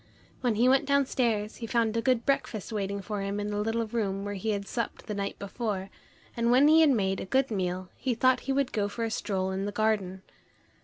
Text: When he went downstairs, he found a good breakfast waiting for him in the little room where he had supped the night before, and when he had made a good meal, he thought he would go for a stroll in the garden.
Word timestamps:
When 0.39 0.55
he 0.55 0.67
went 0.67 0.87
downstairs, 0.87 1.57
he 1.57 1.67
found 1.67 1.95
a 1.95 2.01
good 2.01 2.25
breakfast 2.25 2.73
waiting 2.73 3.03
for 3.03 3.21
him 3.21 3.39
in 3.39 3.51
the 3.51 3.61
little 3.61 3.85
room 3.85 4.25
where 4.25 4.33
he 4.33 4.49
had 4.49 4.67
supped 4.67 5.05
the 5.05 5.13
night 5.13 5.37
before, 5.37 5.91
and 6.35 6.49
when 6.49 6.67
he 6.67 6.81
had 6.81 6.89
made 6.89 7.19
a 7.19 7.25
good 7.25 7.51
meal, 7.51 7.89
he 7.95 8.15
thought 8.15 8.39
he 8.49 8.51
would 8.51 8.71
go 8.71 8.87
for 8.87 9.03
a 9.03 9.11
stroll 9.11 9.51
in 9.51 9.65
the 9.65 9.71
garden. 9.71 10.23